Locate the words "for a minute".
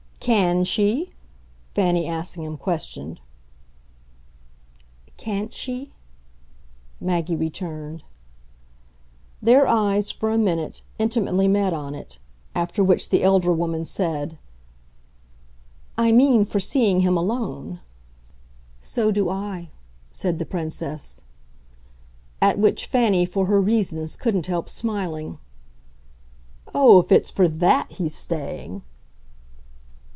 10.11-10.83